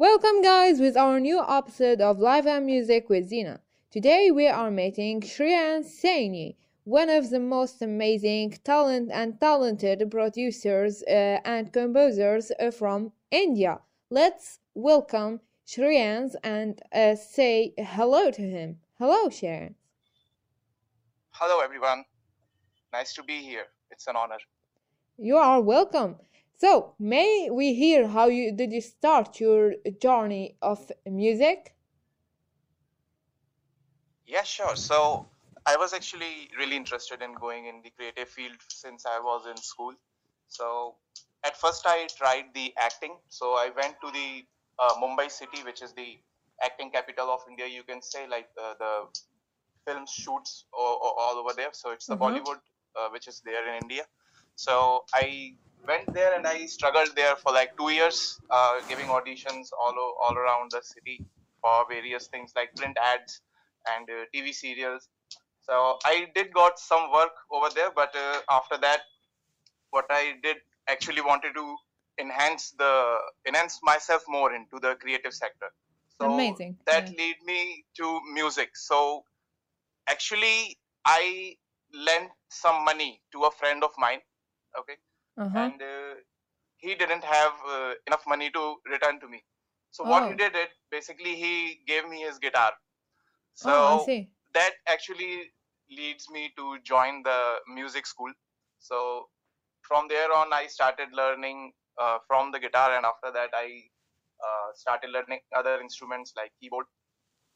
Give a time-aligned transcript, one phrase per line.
[0.00, 3.58] Welcome, guys, with our new episode of Live and Music with Zeena.
[3.90, 11.02] Today we are meeting Shreyans Saini, one of the most amazing talent and talented producers
[11.02, 13.80] uh, and composers uh, from India.
[14.08, 18.78] Let's welcome Shreyan and uh, say hello to him.
[19.00, 19.74] Hello, Shreyan.
[21.30, 22.04] Hello, everyone.
[22.92, 23.66] Nice to be here.
[23.90, 24.38] It's an honor.
[25.16, 26.18] You are welcome.
[26.58, 31.74] So, may we hear how you did you start your journey of music?
[34.26, 34.76] Yeah, sure.
[34.76, 35.28] So,
[35.66, 39.56] I was actually really interested in going in the creative field since I was in
[39.56, 39.94] school.
[40.48, 40.96] So,
[41.44, 43.18] at first, I tried the acting.
[43.28, 44.46] So, I went to the
[44.78, 46.18] uh, Mumbai city, which is the
[46.62, 47.66] acting capital of India.
[47.66, 49.06] You can say like uh, the
[49.86, 51.72] film shoots all, all over there.
[51.72, 52.16] So, it's the Mm-hmm.
[52.16, 52.60] Bollywood,
[52.98, 54.04] uh, which is there in India.
[54.56, 55.56] So, I
[55.86, 60.16] went there and I struggled there for like two years, uh, giving auditions all o-
[60.22, 61.22] all around the city
[61.60, 63.40] for various things like print ads
[63.88, 65.08] and uh, TV serials.
[65.62, 69.02] So I did got some work over there, but uh, after that,
[69.90, 71.76] what I did actually wanted to
[72.20, 75.70] enhance the enhance myself more into the creative sector.
[76.20, 76.76] So Amazing.
[76.86, 77.16] that yeah.
[77.18, 78.76] lead me to music.
[78.76, 79.24] So
[80.08, 81.56] actually, I
[81.94, 84.20] lent some money to a friend of mine.
[84.78, 84.96] Okay
[85.38, 85.58] Uh-huh.
[85.58, 86.14] and uh,
[86.78, 89.42] he didn't have uh, enough money to return to me.
[89.90, 90.36] So what he Oh.
[90.36, 92.72] did it basically he gave me his guitar.
[93.54, 94.30] So oh, I see.
[94.54, 95.52] that actually
[95.90, 98.32] leads me to join the music school.
[98.80, 99.28] So
[99.82, 103.66] from there on I started learning uh, from the guitar and after that I
[104.46, 106.86] uh, started learning other instruments like keyboard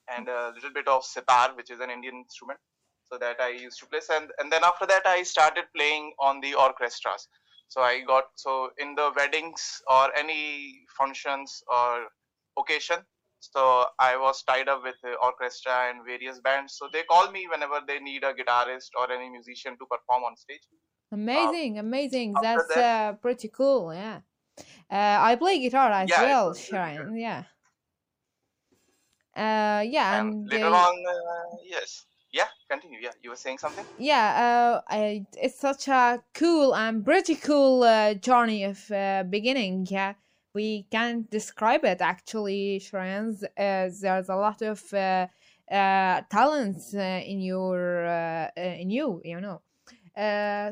[0.08, 2.58] and a little bit of sitar which is an Indian instrument
[3.04, 6.40] so that I used to play and, and then after that I started playing on
[6.40, 7.28] the orchestras
[7.72, 9.62] so i got so in the weddings
[9.96, 10.42] or any
[10.98, 11.90] functions or
[12.62, 13.00] occasion
[13.40, 13.62] so
[13.98, 17.80] i was tied up with the orchestra and various bands so they call me whenever
[17.90, 20.66] they need a guitarist or any musician to perform on stage
[21.14, 22.32] Amazing, amazing.
[22.40, 23.92] That's that- uh, pretty cool.
[23.92, 24.20] Yeah.
[24.90, 26.54] Uh, I play guitar as Yeah, well.
[26.54, 27.14] Sharon.
[27.16, 27.44] Yeah.
[29.36, 32.04] Uh, yeah, and and later on uh, yes
[32.74, 37.36] continue yeah you were saying something yeah, uh, I, it's such a cool and pretty
[37.36, 39.86] cool uh, journey of uh, beginning.
[39.88, 40.14] Yeah,
[40.54, 43.44] we can't describe it actually, Shreyans.
[43.44, 45.26] Uh, there's a lot of uh,
[45.70, 48.04] uh, talents in your
[48.56, 49.60] in you, you know.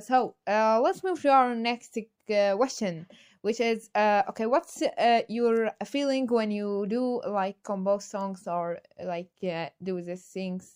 [0.00, 1.96] So let's move to our next
[2.26, 3.06] question,
[3.42, 4.46] which is uh, okay.
[4.46, 10.24] What's uh, your feeling when you do like compose songs or like uh, do these
[10.24, 10.72] things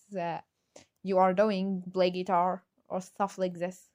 [1.05, 3.91] you are doing, play guitar or stuff like this?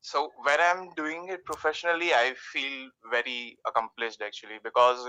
[0.00, 5.00] so when i'm doing it professionally i feel very accomplished actually because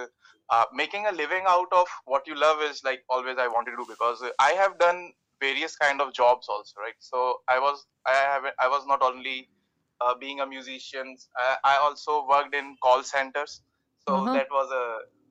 [0.50, 3.78] uh, making a living out of what you love is like always i wanted to
[3.78, 8.14] do because i have done various kind of jobs also right so i was i
[8.14, 9.50] have i was not only
[10.02, 13.62] uh, being a musician I, I also worked in call centers
[13.98, 14.34] so Uh-huh.
[14.34, 14.86] that was a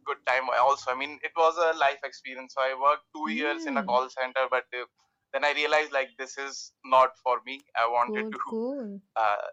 [0.06, 3.66] good time also i mean it was a life experience so i worked two years
[3.66, 3.90] in a Mm.
[3.90, 4.84] call center but uh,
[5.32, 9.00] then i realized like this is not for me i wanted Cool, to cool.
[9.16, 9.46] uh,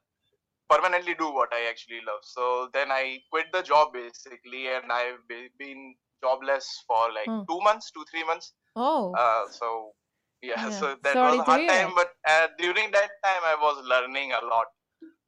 [0.69, 2.22] permanently do what I actually love.
[2.23, 7.45] So then I quit the job basically, and I've be- been jobless for like Hmm.
[7.50, 8.53] two months, two three months.
[8.75, 9.94] Oh, Uh, so
[10.41, 10.69] yeah, Yeah.
[10.69, 14.34] so that Sorry was a hard time, but uh, during that time I was learning
[14.34, 14.67] a lot.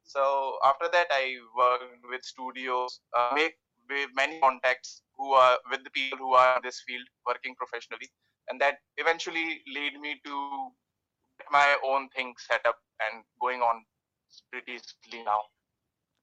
[0.04, 3.54] So after that I worked with studios, uh, make
[3.88, 8.08] with many contacts who are with the people who are in this field working professionally,
[8.48, 10.70] and that eventually lead me to
[11.50, 13.84] my own thing set up and going on
[14.50, 15.40] pretty smoothly now.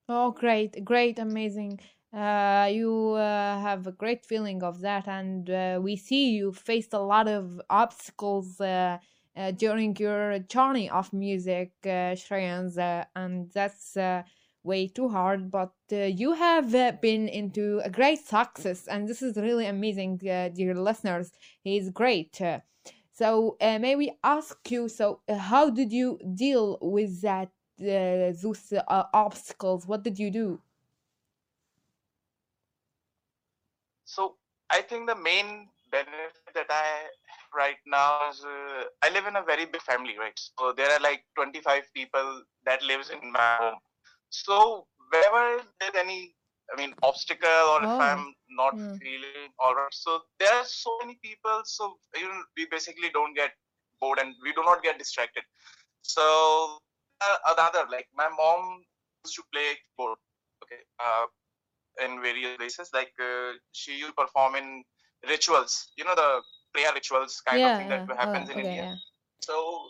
[0.10, 1.80] oh, great, great, amazing.
[2.14, 6.94] Uh, you uh, have a great feeling of that, and uh, we see you faced
[6.94, 8.98] a lot of obstacles uh,
[9.38, 13.96] uh, during your journey of music, uh, Shreyans, uh, and that's
[14.64, 15.52] way too hard.
[15.52, 20.22] But uh, you have uh, been into a great success, and this is really amazing,
[20.28, 21.32] uh, dear listeners.
[21.64, 22.42] He's great.
[22.42, 22.60] Uh,
[23.14, 24.88] so, uh, may we ask you?
[24.90, 27.50] So, uh, how did you deal with that?
[27.80, 29.88] Those obstacles.
[29.88, 30.62] What did you do?
[34.06, 34.36] So
[34.70, 37.08] I think the main benefit that I
[37.56, 40.38] right now is uh, I live in a very big family, right?
[40.60, 43.80] So there are like 25 people that lives in my home.
[44.32, 46.36] So wherever there's any,
[46.74, 48.98] I mean, obstacle or Oh, if I'm not yeah.
[49.00, 51.62] feeling all right, so there are so many people.
[51.66, 53.52] So you know, we basically don't get
[54.02, 55.44] bored and we do not get distracted.
[56.04, 56.80] So
[57.22, 58.84] uh, another like my mom
[59.26, 60.18] used to play keyboard.
[60.64, 61.26] Okay, uh,
[62.04, 62.90] in various places.
[62.94, 64.84] Like uh, she used to perform in
[65.28, 66.42] rituals, you know, the
[66.74, 68.84] prayer rituals kind yeah, of thing that happens Oh, in okay, India.
[68.84, 68.96] yeah.
[69.42, 69.88] So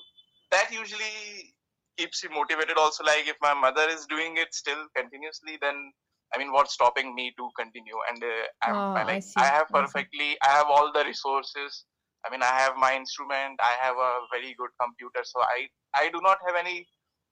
[0.52, 1.56] that usually
[2.02, 2.78] keeps you motivated.
[2.78, 5.92] Also, like if my mother is doing it still continuously, then
[6.34, 7.98] I mean, what's stopping me to continue?
[8.10, 11.04] And uh, I'm Oh, I I like see, I have perfectly, I have all the
[11.06, 11.86] resources.
[12.26, 13.60] I mean, I have my instrument.
[13.62, 15.22] I have a very good computer.
[15.24, 16.88] So I I do not have any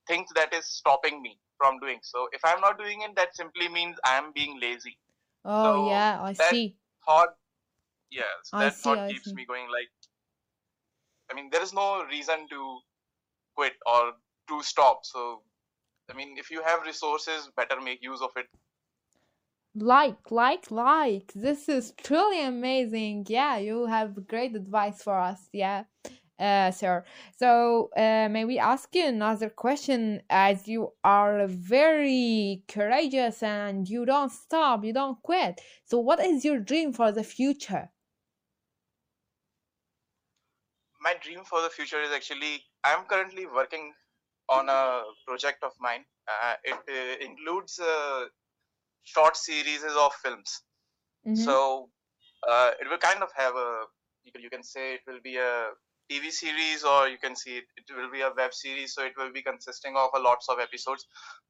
[0.08, 2.00] things that is stopping me from doing.
[2.02, 4.98] So if I'm not doing it, that simply means I'm being lazy.
[5.44, 6.78] Oh, So yeah, I that see.
[7.06, 7.36] thought,
[8.10, 9.36] yes, I that see, thought I keeps see.
[9.36, 9.70] me going.
[9.70, 9.90] Like,
[11.30, 12.80] I mean, there is no reason to
[13.56, 14.14] quit or
[14.50, 14.98] to stop.
[15.04, 15.42] So,
[16.10, 18.46] I mean, if you have resources, better make use of it.
[19.74, 21.32] Like, like, like.
[21.34, 23.26] This is truly amazing.
[23.28, 25.48] Yeah, you have great advice for us.
[25.52, 25.84] Yeah,
[26.40, 27.04] uh, sir.
[27.36, 30.22] So, uh, may we ask you another question?
[30.28, 35.60] As you are very courageous and you don't stop, you don't quit.
[35.84, 37.90] So, what is your dream for the future?
[41.00, 43.94] My dream for the future is actually, I'm currently working
[44.50, 46.04] on a project of mine.
[46.28, 48.26] Uh, it uh, includes uh,
[49.04, 50.62] short series of films.
[51.26, 51.34] Mm-hmm.
[51.36, 51.90] So
[52.48, 53.84] uh, it will kind of have a
[54.24, 55.70] you can, you can say it will be a
[56.10, 58.94] TV series or you can see it, it will be a web series.
[58.94, 61.06] So it will be consisting of a lots of episodes,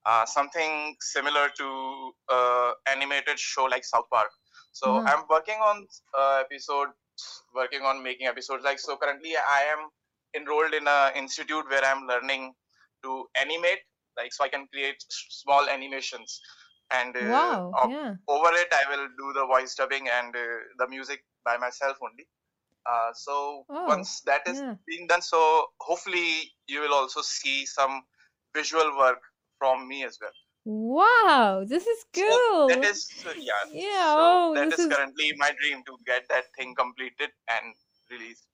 [0.06, 4.30] uh, something similar to uh, animated show like South Park.
[4.72, 5.06] So Uh-huh.
[5.06, 5.86] I'm working on
[6.18, 6.92] uh, episodes,
[7.54, 8.64] working on making episodes.
[8.64, 9.90] Like so currently I am
[10.34, 12.54] enrolled in a institute where I'm learning
[13.02, 13.80] to animate,
[14.16, 16.40] like so I can create small animations
[16.90, 18.16] and uh, Wow, of- yeah.
[18.28, 20.42] over it i will do the voice dubbing and uh,
[20.78, 22.26] the music by myself only
[22.90, 24.76] uh, so Oh, once that is yeah.
[24.86, 28.02] being done so hopefully you will also see some
[28.54, 29.20] visual work
[29.58, 30.32] from me as well
[30.64, 32.42] Wow, this is so cool.
[32.68, 36.24] that is so, yeah Yeah, so oh, that is is currently my dream to get
[36.28, 37.74] that thing completed and
[38.10, 38.46] released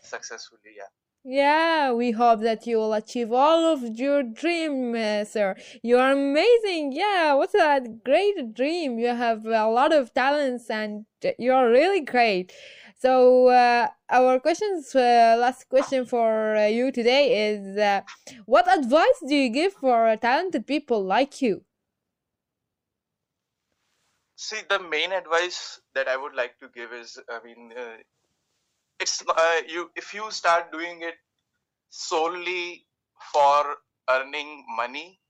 [0.00, 0.92] successfully yeah
[1.24, 5.56] Yeah, we hope that you will achieve all of your dream, uh, sir.
[5.82, 6.92] You are amazing.
[6.92, 8.98] Yeah, what a great dream.
[8.98, 11.04] You have a lot of talents and
[11.38, 12.52] you are really great.
[12.98, 18.02] So, uh, our questions, uh, last question for uh, you today is uh,
[18.46, 21.64] what advice do you give for talented people like you?
[24.36, 27.96] see the main advice that i would like to give is i mean uh,
[29.00, 31.16] it's uh, you if you start doing it
[31.90, 32.86] solely
[33.32, 33.76] for
[34.10, 35.20] earning money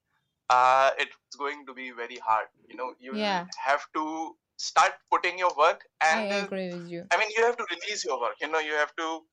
[0.51, 2.49] uh, it's going to be very hard.
[2.69, 3.47] You know you Yeah.
[3.65, 7.11] have to start putting your work I and uh, agree with you.
[7.13, 8.37] i mean you have to release your work.
[8.41, 9.27] You know you have to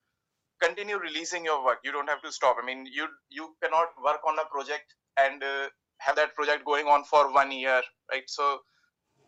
[0.62, 1.80] continue releasing your work.
[1.84, 2.58] You don't have to stop.
[2.62, 6.88] I mean you you cannot work on a project and uh, have that project going
[6.88, 7.82] on for one year
[8.12, 8.30] right?
[8.30, 8.62] So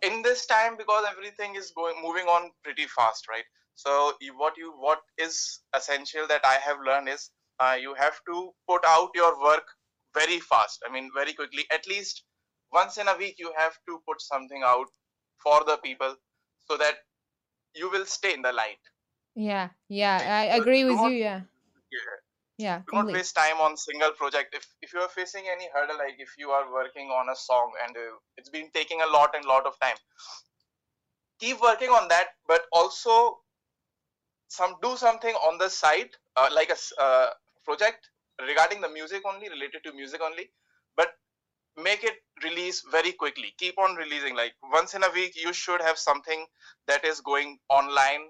[0.02, 3.46] in this time because everything is going moving on pretty fast right
[3.78, 4.14] so
[4.44, 7.30] what you what is essential that i have learned is
[7.60, 9.66] uh, you have to put out your work
[10.14, 10.84] very fast.
[10.88, 11.66] I mean very quickly.
[11.72, 12.24] At least
[12.72, 14.88] once in a week you have to put something out
[15.44, 16.16] for the people
[16.70, 16.96] so that
[17.76, 18.80] you will stay in the light.
[19.36, 20.18] Yeah, yeah,
[20.52, 21.18] I so agree with not you.
[21.18, 21.42] Yeah,
[21.92, 22.18] yeah,
[22.58, 24.56] yeah, do not waste time on single project.
[24.56, 27.74] If if you are facing any hurdle like if you are working on a song
[27.84, 29.98] and uh, it's been taking a lot and lot of time
[31.40, 33.40] keep working on that but also
[34.48, 37.30] some do something on the side uh, like a uh,
[37.66, 38.10] project
[38.48, 40.50] regarding the music only related to music only
[40.96, 41.10] but
[41.78, 45.82] make it release very quickly keep on releasing like once in a week you should
[45.82, 46.46] have something
[46.88, 48.30] that is going online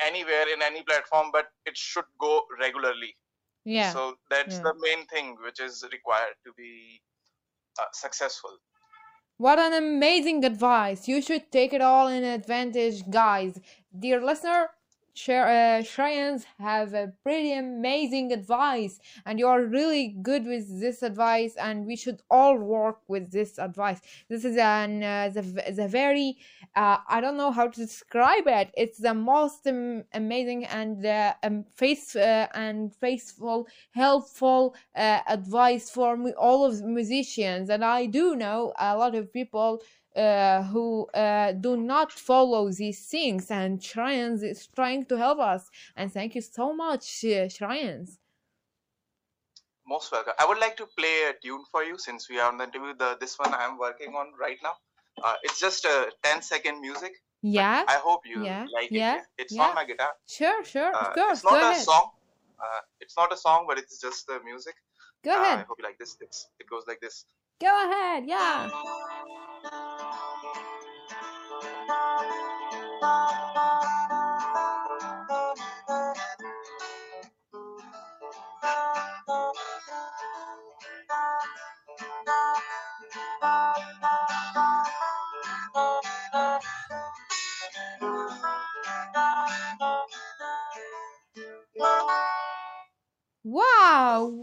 [0.00, 3.14] anywhere in any platform but it should go regularly
[3.64, 4.62] Yeah, so that's yeah.
[4.62, 7.00] the main thing which is required to be
[7.80, 8.58] uh, successful
[9.36, 11.06] What an amazing advice.
[11.08, 13.60] You should take it all in advantage, guys.
[13.96, 14.70] Dear listener,
[15.14, 21.86] Shreyans have a pretty amazing advice, and you are really good with this advice, and
[21.86, 24.00] we should all work with this advice.
[24.28, 25.42] This is an uh, the,
[25.72, 26.38] the very
[26.74, 28.70] uh, I don't know how to describe it.
[28.76, 35.90] It's the most um, amazing and uh, um, face uh, and faithful, helpful uh, advice
[35.90, 37.70] for all of musicians.
[37.70, 39.82] And I do know a lot of people
[40.16, 45.70] uh, who uh, do not follow these things, and Shreyans is trying to help us.
[45.96, 48.18] And thank you so much, uh, Shreyans.
[49.92, 52.58] most welcome i would like to play a tune for you since we are on
[52.58, 54.74] the interview the this one i'm working on right now
[55.22, 59.14] uh, it's just a 10 second music Yeah, i hope you yeah, like it yeah,
[59.16, 59.22] yeah?
[59.42, 59.64] it's yeah.
[59.66, 61.38] on my guitar Sure, sure, of uh, course.
[61.38, 61.84] it's Go not a ahead.
[61.90, 62.06] song
[62.64, 64.76] uh, it's not a song but it's just the music
[65.22, 67.24] Go uh, i hope you like this it's, it goes like this
[67.60, 68.24] Go ahead.
[68.26, 68.68] Yeah.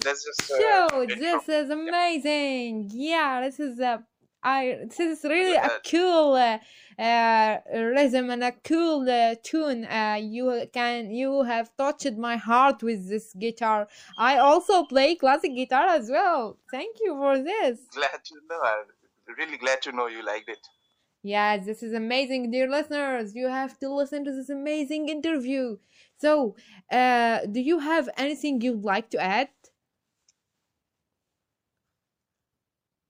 [0.06, 2.92] Let's just uh, get This is amazing.
[2.94, 4.04] Yeah, this is a
[4.44, 6.58] I this is really a cool uh,
[7.00, 9.86] uh, rhythm and a cool uh, tune.
[9.86, 13.88] Uh, you can you have touched my heart with this guitar.
[14.18, 16.58] I also play classic guitar as well.
[16.72, 17.80] Thank you for this.
[17.94, 18.62] glad to know.
[18.64, 20.66] I'm really glad to know you liked it.
[21.24, 23.36] Yeah, this is amazing, dear listeners.
[23.36, 25.78] You have to listen to this amazing interview.
[26.22, 26.56] So,
[26.92, 29.50] uh, do you have anything you'd like to add?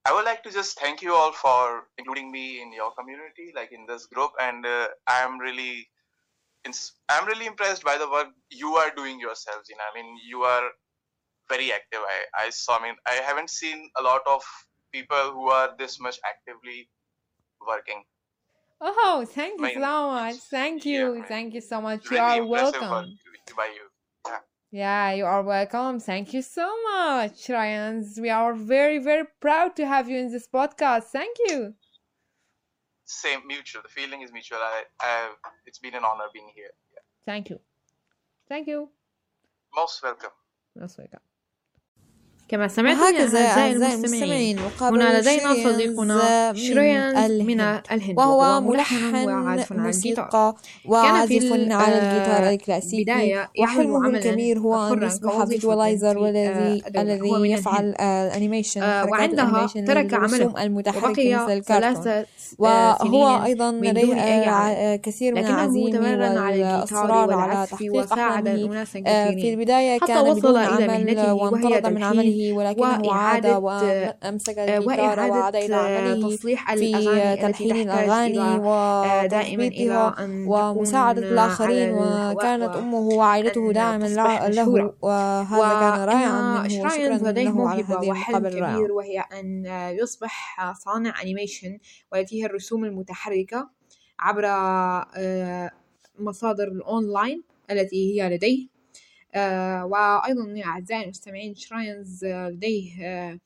[0.05, 3.71] I would like to just thank you all for including me in your community, like
[3.73, 5.89] in this group, and uh, I'm really,
[7.09, 9.69] I'm really impressed by the work you are doing yourselves.
[9.69, 10.71] You know, I mean, you are
[11.49, 11.99] very active.
[12.01, 12.79] I, I saw.
[12.79, 14.41] I mean, I haven't seen a lot of
[14.93, 16.89] people who are this much actively
[17.67, 18.03] working.
[18.83, 20.35] Oh, thank you so much.
[20.49, 21.15] Thank you.
[21.15, 21.25] man.
[21.27, 22.09] Thank you so much.
[22.09, 23.15] You are welcome.
[23.55, 24.33] by you.
[24.71, 25.99] Yeah, you are welcome.
[25.99, 28.05] Thank you so much, Ryan.
[28.17, 31.03] We are very, very proud to have you in this podcast.
[31.11, 31.73] Thank you.
[33.05, 33.81] Same mutual.
[33.83, 34.59] The feeling is mutual.
[34.59, 35.31] I, I,
[35.65, 36.71] it's been an honor being here.
[36.93, 37.01] Yeah.
[37.25, 37.59] Thank you.
[38.47, 38.89] Thank you.
[39.75, 40.31] Most welcome.
[40.75, 41.19] Most welcome.
[42.51, 48.61] كما سمعتم يعني هكذا أعزائي المستمعين, المستمعين هنا لدينا صديقنا شريان من, من الهند وهو
[48.61, 50.55] ملحن وعازف على الجيتار.
[50.85, 53.45] وعازف على الجيتار آه، الكلاسيكي.
[53.59, 60.63] وحلمه الكبير هو أن يصبح فيجوالايزر والذي آه، الذي يفعل الأنيميشن آه، وعندها ترك عمله.
[60.63, 62.23] المتحركة مثل الكرتون.
[62.59, 63.71] وهو أيضا
[64.95, 72.40] كثير من العزيمة والإصرار على تحقيق أحلامه في البداية كان بدون عمل وانطرد من عمله
[72.51, 76.91] ولكن ولكنه وأمسك آه، الجيتار وعاد إلى عمله تصليح في
[77.41, 80.15] تلحين الأغاني آه، وتثبيتها
[80.47, 84.07] ومساعدة الآخرين وكانت أمه وعائلته دائما
[84.47, 88.11] له وهذا كان رائعا منه شكرا له على هذه
[88.91, 89.65] وهي أن
[90.01, 91.77] يصبح صانع أنيميشن
[92.11, 93.69] والتي هي الرسوم المتحركة
[94.19, 95.71] عبر آه،
[96.19, 98.70] مصادر الأونلاين التي هي لديه.
[99.35, 103.39] وأيضا يا أعزائي المستمعين شراينز آه، لديه آه،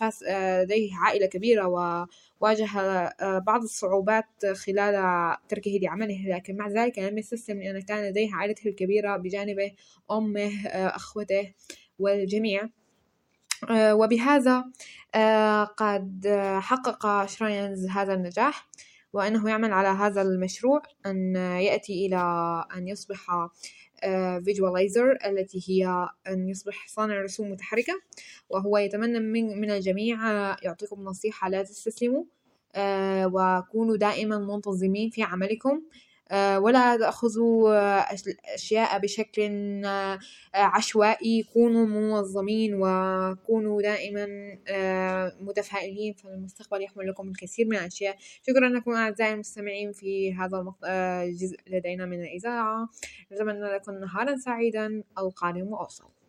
[0.00, 4.94] فاز آه، لديه عائلة كبيرة وواجه آه، بعض الصعوبات خلال
[5.48, 6.36] تركه لعمله.
[6.36, 9.72] لكن مع ذلك لم يستسلم لأن كان لديه عائلته الكبيرة بجانبه
[10.10, 11.52] أمه آه، أخوته
[11.98, 12.68] والجميع.
[13.70, 14.64] آه، وبهذا
[15.14, 18.68] آه، قد آه، حقق شراينز هذا النجاح
[19.12, 22.16] وأنه يعمل على هذا المشروع أن يأتي إلى
[22.76, 23.48] أن يصبح
[24.44, 27.92] فيجوالايزر التي هي أن يصبح صانع رسوم متحركة
[28.50, 32.24] وهو يتمنى من, من الجميع آه، يعطيكم نصيحة لا تستسلموا
[32.74, 35.70] آه، وكونوا دائما منتظمين في عملكم.
[35.70, 39.50] آه، ولا تأخذوا آه، أش- أشياء بشكل
[39.84, 40.18] آه،
[40.54, 44.26] عشوائي كونوا منظمين وكونوا دائما
[44.68, 48.16] آه، متفائلين فالمستقبل يحمل لكم الكثير من الأشياء.
[48.48, 52.88] شكرا لكم أعزائي المستمعين في هذا آه، الجزء لدينا من الإذاعة.
[53.32, 55.02] نتمنى لكم نهارا سعيدا.
[55.18, 56.19] القادم وأوصل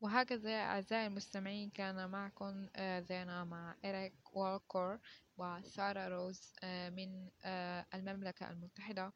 [0.00, 4.98] وهكذا أعزائي المستمعين كان معكم آه، زينة مع إريك والكور
[5.36, 9.12] وسارة روز آه، من آه، المملكة المتحدة.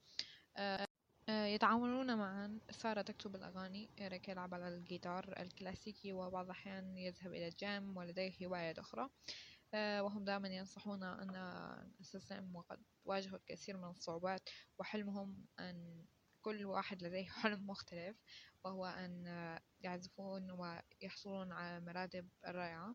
[1.29, 2.59] يتعاونون معا.
[2.71, 8.79] سارة تكتب الأغاني إريك يلعب على الجيتار الكلاسيكي وبعض الأحيان يذهب إلى الجيم ولديه هوايات
[8.79, 9.09] أخرى.
[9.75, 11.33] وهم دائما ينصحون أن
[12.01, 14.49] نستسلم وقد واجهوا الكثير من الصعوبات
[14.79, 16.05] وحلمهم أن
[16.43, 18.17] كل واحد لديه حلم مختلف
[18.65, 19.27] وهو أن
[19.81, 22.95] يعزفون ويحصلون على مراتب الرائعة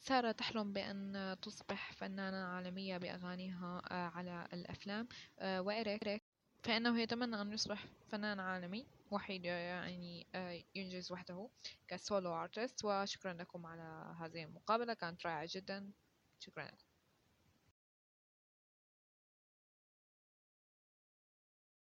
[0.00, 5.08] سارة تحلم بأن تصبح فنانة عالمية بأغانيها آه، على الأفلام.
[5.38, 6.22] آه، وإريك
[6.62, 11.48] فإنه يتمنى أن يصبح فنان عالمي وحيد يعني آه، ينجز وحده
[11.88, 12.84] كسولو أرتست.
[12.84, 15.92] وشكرا لكم على هذه المقابلة كانت رائعة جدا.
[16.40, 16.87] شكرا لكم.